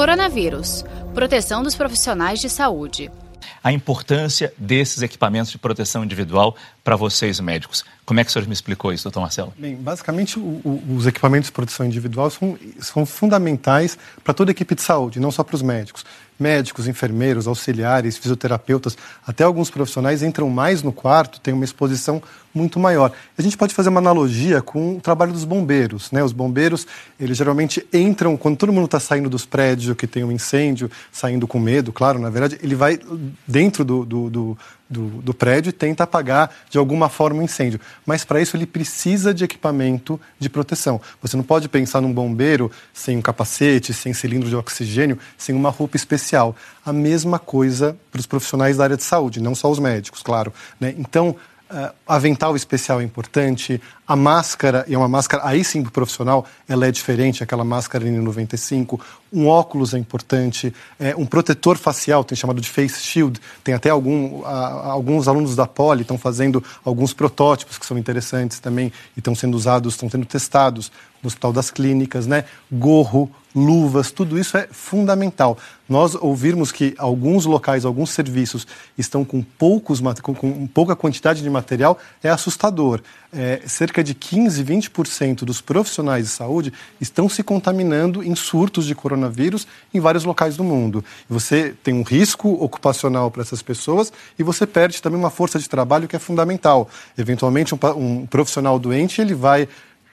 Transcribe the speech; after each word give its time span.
Coronavírus 0.00 0.82
proteção 1.12 1.62
dos 1.62 1.74
profissionais 1.74 2.40
de 2.40 2.48
saúde. 2.48 3.10
A 3.62 3.70
importância 3.70 4.50
desses 4.56 5.02
equipamentos 5.02 5.50
de 5.50 5.58
proteção 5.58 6.02
individual 6.02 6.56
para 6.82 6.96
vocês 6.96 7.38
médicos. 7.38 7.84
Como 8.06 8.18
é 8.18 8.24
que 8.24 8.30
o 8.30 8.32
senhor 8.32 8.46
me 8.46 8.54
explicou 8.54 8.94
isso, 8.94 9.04
doutor 9.04 9.20
Marcelo? 9.20 9.52
Bem, 9.58 9.76
basicamente 9.76 10.38
o, 10.38 10.42
o, 10.64 10.94
os 10.96 11.06
equipamentos 11.06 11.48
de 11.48 11.52
proteção 11.52 11.84
individual 11.84 12.30
são, 12.30 12.58
são 12.80 13.04
fundamentais 13.04 13.98
para 14.24 14.32
toda 14.32 14.50
a 14.50 14.52
equipe 14.52 14.74
de 14.74 14.80
saúde, 14.80 15.20
não 15.20 15.30
só 15.30 15.44
para 15.44 15.56
os 15.56 15.60
médicos 15.60 16.02
médicos, 16.40 16.88
enfermeiros, 16.88 17.46
auxiliares, 17.46 18.16
fisioterapeutas, 18.16 18.96
até 19.26 19.44
alguns 19.44 19.70
profissionais 19.70 20.22
entram 20.22 20.48
mais 20.48 20.82
no 20.82 20.92
quarto, 20.92 21.38
têm 21.40 21.52
uma 21.52 21.64
exposição 21.64 22.22
muito 22.52 22.80
maior. 22.80 23.12
A 23.38 23.42
gente 23.42 23.56
pode 23.56 23.74
fazer 23.74 23.90
uma 23.90 24.00
analogia 24.00 24.60
com 24.60 24.96
o 24.96 25.00
trabalho 25.00 25.32
dos 25.32 25.44
bombeiros. 25.44 26.10
Né? 26.10 26.24
Os 26.24 26.32
bombeiros, 26.32 26.86
eles 27.18 27.36
geralmente 27.36 27.86
entram, 27.92 28.36
quando 28.36 28.56
todo 28.56 28.72
mundo 28.72 28.86
está 28.86 28.98
saindo 28.98 29.28
dos 29.28 29.44
prédios, 29.44 29.96
que 29.96 30.06
tem 30.06 30.24
um 30.24 30.32
incêndio, 30.32 30.90
saindo 31.12 31.46
com 31.46 31.60
medo, 31.60 31.92
claro, 31.92 32.18
na 32.18 32.30
verdade, 32.30 32.58
ele 32.62 32.74
vai 32.74 32.98
dentro 33.46 33.84
do, 33.84 34.04
do, 34.04 34.30
do 34.30 34.58
do, 34.90 35.06
do 35.22 35.32
prédio 35.32 35.70
e 35.70 35.72
tenta 35.72 36.02
apagar 36.02 36.50
de 36.68 36.76
alguma 36.76 37.08
forma 37.08 37.40
o 37.40 37.44
incêndio. 37.44 37.80
Mas 38.04 38.24
para 38.24 38.42
isso 38.42 38.56
ele 38.56 38.66
precisa 38.66 39.32
de 39.32 39.44
equipamento 39.44 40.20
de 40.38 40.50
proteção. 40.50 41.00
Você 41.22 41.36
não 41.36 41.44
pode 41.44 41.68
pensar 41.68 42.00
num 42.00 42.12
bombeiro 42.12 42.70
sem 42.92 43.16
um 43.16 43.22
capacete, 43.22 43.94
sem 43.94 44.12
cilindro 44.12 44.48
de 44.48 44.56
oxigênio, 44.56 45.16
sem 45.38 45.54
uma 45.54 45.70
roupa 45.70 45.96
especial. 45.96 46.56
A 46.84 46.92
mesma 46.92 47.38
coisa 47.38 47.96
para 48.10 48.18
os 48.18 48.26
profissionais 48.26 48.78
da 48.78 48.84
área 48.84 48.96
de 48.96 49.04
saúde, 49.04 49.40
não 49.40 49.54
só 49.54 49.70
os 49.70 49.78
médicos, 49.78 50.22
claro. 50.22 50.52
Né? 50.80 50.94
Então, 50.98 51.36
Uh, 51.70 51.94
avental 52.04 52.56
especial 52.56 53.00
é 53.00 53.04
importante, 53.04 53.80
a 54.04 54.16
máscara, 54.16 54.84
e 54.88 54.94
é 54.94 54.98
uma 54.98 55.06
máscara, 55.06 55.46
aí 55.46 55.62
sim 55.62 55.82
para 55.82 55.90
o 55.90 55.92
profissional, 55.92 56.44
ela 56.68 56.84
é 56.84 56.90
diferente, 56.90 57.44
aquela 57.44 57.64
máscara 57.64 58.04
N95, 58.04 59.00
um 59.32 59.46
óculos 59.46 59.94
é 59.94 59.98
importante, 59.98 60.74
é, 60.98 61.14
um 61.16 61.24
protetor 61.24 61.78
facial, 61.78 62.24
tem 62.24 62.36
chamado 62.36 62.60
de 62.60 62.68
face 62.68 63.00
shield, 63.00 63.40
tem 63.62 63.74
até 63.74 63.90
algum, 63.90 64.44
alguns 64.44 65.28
alunos 65.28 65.54
da 65.54 65.66
Poli 65.66 66.02
estão 66.02 66.18
fazendo 66.18 66.62
alguns 66.84 67.12
protótipos 67.12 67.78
que 67.78 67.86
são 67.86 67.96
interessantes 67.96 68.58
também 68.58 68.92
e 69.16 69.20
estão 69.20 69.34
sendo 69.34 69.56
usados, 69.56 69.94
estão 69.94 70.10
sendo 70.10 70.26
testados 70.26 70.90
no 71.22 71.28
Hospital 71.28 71.52
das 71.52 71.70
Clínicas, 71.70 72.26
né? 72.26 72.44
Gorro, 72.72 73.30
luvas, 73.54 74.10
tudo 74.10 74.38
isso 74.38 74.56
é 74.56 74.68
fundamental. 74.70 75.58
Nós 75.88 76.14
ouvirmos 76.14 76.70
que 76.70 76.94
alguns 76.96 77.44
locais, 77.44 77.84
alguns 77.84 78.10
serviços 78.10 78.66
estão 78.96 79.24
com, 79.24 79.42
poucos, 79.42 80.00
com, 80.22 80.66
pouca 80.68 80.94
quantidade 80.94 81.42
de 81.42 81.50
material 81.50 81.98
é 82.22 82.30
assustador. 82.30 83.00
É, 83.32 83.60
cerca 83.66 84.02
de 84.02 84.14
15, 84.14 84.64
20% 84.64 85.44
dos 85.44 85.60
profissionais 85.60 86.26
de 86.26 86.30
saúde 86.30 86.72
estão 87.00 87.28
se 87.28 87.42
contaminando 87.42 88.22
em 88.22 88.34
surtos 88.34 88.86
de 88.86 88.94
coronavírus 89.20 89.66
em 89.92 90.00
vários 90.00 90.24
locais 90.24 90.56
do 90.56 90.64
mundo. 90.64 91.04
Você 91.28 91.74
tem 91.82 91.94
um 91.94 92.02
risco 92.02 92.48
ocupacional 92.62 93.30
para 93.30 93.42
essas 93.42 93.62
pessoas 93.62 94.12
e 94.38 94.42
você 94.42 94.66
perde 94.66 95.00
também 95.02 95.18
uma 95.18 95.30
força 95.30 95.58
de 95.58 95.68
trabalho 95.68 96.08
que 96.08 96.16
é 96.16 96.18
fundamental. 96.18 96.88
Eventualmente, 97.16 97.74
um, 97.74 97.78
um 97.96 98.26
profissional 98.26 98.78
doente 98.78 99.20
ele 99.20 99.34
vai 99.34 99.68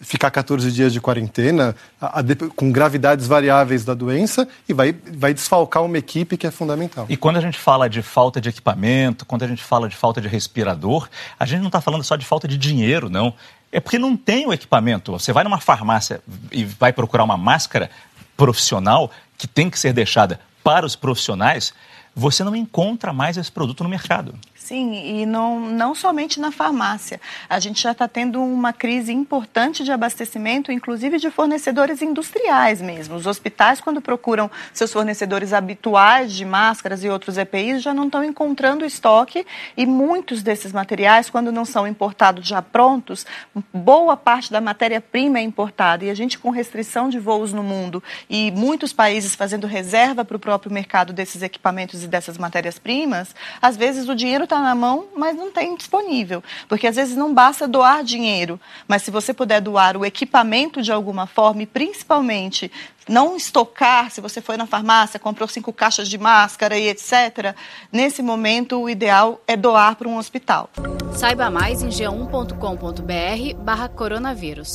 ficar 0.00 0.32
14 0.32 0.70
dias 0.72 0.92
de 0.92 1.00
quarentena, 1.00 1.76
a, 2.00 2.18
a, 2.18 2.22
com 2.56 2.72
gravidades 2.72 3.26
variáveis 3.26 3.84
da 3.84 3.94
doença, 3.94 4.48
e 4.68 4.72
vai, 4.72 4.92
vai 4.92 5.32
desfalcar 5.32 5.84
uma 5.84 5.96
equipe 5.96 6.36
que 6.36 6.44
é 6.44 6.50
fundamental. 6.50 7.06
E 7.08 7.16
quando 7.16 7.36
a 7.36 7.40
gente 7.40 7.56
fala 7.56 7.88
de 7.88 8.02
falta 8.02 8.40
de 8.40 8.48
equipamento, 8.48 9.24
quando 9.24 9.44
a 9.44 9.46
gente 9.46 9.62
fala 9.62 9.88
de 9.88 9.94
falta 9.94 10.20
de 10.20 10.26
respirador, 10.26 11.08
a 11.38 11.46
gente 11.46 11.60
não 11.60 11.68
está 11.68 11.80
falando 11.80 12.02
só 12.02 12.16
de 12.16 12.26
falta 12.26 12.48
de 12.48 12.58
dinheiro, 12.58 13.08
não. 13.08 13.32
É 13.70 13.80
porque 13.80 13.98
não 13.98 14.14
tem 14.16 14.46
o 14.46 14.52
equipamento. 14.52 15.12
Você 15.12 15.32
vai 15.32 15.42
numa 15.44 15.58
farmácia 15.58 16.20
e 16.50 16.62
vai 16.64 16.92
procurar 16.92 17.24
uma 17.24 17.38
máscara 17.38 17.88
profissional 18.36 19.10
que 19.36 19.46
tem 19.46 19.68
que 19.68 19.78
ser 19.78 19.92
deixada 19.92 20.40
para 20.62 20.86
os 20.86 20.94
profissionais, 20.94 21.74
você 22.14 22.44
não 22.44 22.54
encontra 22.54 23.12
mais 23.12 23.36
esse 23.36 23.50
produto 23.50 23.82
no 23.82 23.90
mercado. 23.90 24.34
Sim, 24.54 25.20
e 25.20 25.26
não, 25.26 25.58
não 25.58 25.92
somente 25.92 26.38
na 26.38 26.52
farmácia. 26.52 27.20
A 27.48 27.58
gente 27.58 27.82
já 27.82 27.90
está 27.90 28.06
tendo 28.06 28.40
uma 28.40 28.72
crise 28.72 29.12
importante 29.12 29.82
de 29.82 29.90
abastecimento, 29.90 30.70
inclusive 30.70 31.18
de 31.18 31.32
fornecedores 31.32 32.00
industriais 32.00 32.80
mesmo. 32.80 33.16
Os 33.16 33.26
hospitais, 33.26 33.80
quando 33.80 34.00
procuram 34.00 34.48
seus 34.72 34.92
fornecedores 34.92 35.52
habituais 35.52 36.32
de 36.32 36.44
máscaras 36.44 37.02
e 37.02 37.08
outros 37.08 37.38
EPIs, 37.38 37.82
já 37.82 37.92
não 37.92 38.06
estão 38.06 38.22
encontrando 38.22 38.84
estoque 38.84 39.44
e 39.76 39.84
muitos 39.84 40.44
desses 40.44 40.72
materiais, 40.72 41.28
quando 41.28 41.50
não 41.50 41.64
são 41.64 41.86
importados 41.86 42.46
já 42.46 42.62
prontos, 42.62 43.26
boa 43.74 44.16
parte 44.16 44.52
da 44.52 44.60
matéria-prima 44.60 45.40
é 45.40 45.42
importada. 45.42 46.04
E 46.04 46.10
a 46.10 46.14
gente, 46.14 46.38
com 46.38 46.50
restrição 46.50 47.08
de 47.08 47.18
voos 47.18 47.52
no 47.52 47.64
mundo 47.64 48.00
e 48.30 48.52
muitos 48.52 48.92
países 48.92 49.34
fazendo 49.34 49.66
reserva 49.66 50.24
para 50.24 50.36
o 50.36 50.40
próprio 50.40 50.72
mercado 50.72 51.12
desses 51.12 51.42
equipamentos 51.42 52.01
e 52.02 52.08
dessas 52.08 52.38
matérias-primas, 52.38 53.34
às 53.60 53.76
vezes 53.76 54.08
o 54.08 54.14
dinheiro 54.14 54.44
está 54.44 54.60
na 54.60 54.74
mão, 54.74 55.06
mas 55.16 55.36
não 55.36 55.50
tem 55.50 55.74
disponível. 55.76 56.42
Porque 56.68 56.86
às 56.86 56.96
vezes 56.96 57.16
não 57.16 57.32
basta 57.32 57.68
doar 57.68 58.04
dinheiro, 58.04 58.60
mas 58.86 59.02
se 59.02 59.10
você 59.10 59.32
puder 59.34 59.60
doar 59.60 59.96
o 59.96 60.04
equipamento 60.04 60.82
de 60.82 60.92
alguma 60.92 61.26
forma, 61.26 61.62
e 61.62 61.66
principalmente 61.66 62.70
não 63.08 63.36
estocar, 63.36 64.10
se 64.10 64.20
você 64.20 64.40
foi 64.40 64.56
na 64.56 64.66
farmácia, 64.66 65.18
comprou 65.18 65.48
cinco 65.48 65.72
caixas 65.72 66.08
de 66.08 66.18
máscara 66.18 66.78
e 66.78 66.88
etc., 66.88 67.54
nesse 67.90 68.22
momento 68.22 68.80
o 68.80 68.88
ideal 68.88 69.40
é 69.46 69.56
doar 69.56 69.96
para 69.96 70.08
um 70.08 70.16
hospital. 70.16 70.70
Saiba 71.14 71.50
mais 71.50 71.82
em 71.82 71.88
g1.com.br 71.88 73.62
barra 73.62 73.88
coronavírus. 73.88 74.70